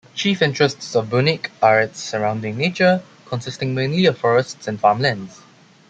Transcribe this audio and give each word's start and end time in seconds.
Chief 0.15 0.41
interests 0.41 0.95
of 0.95 1.11
Bunnik 1.11 1.51
are 1.61 1.79
its 1.79 1.99
surrounding 2.03 2.57
nature, 2.57 3.03
consisting 3.27 3.75
mainly 3.75 4.07
of 4.07 4.17
forests 4.17 4.67
and 4.67 4.79
farmlands. 4.79 5.41